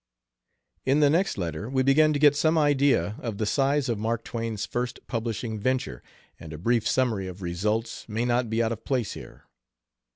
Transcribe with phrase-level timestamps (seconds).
[0.83, 4.23] In the next letter we begin to get some idea of the size of Mark
[4.23, 6.01] Twain's first publishing venture,
[6.39, 9.43] and a brief summary of results may not be out of place here.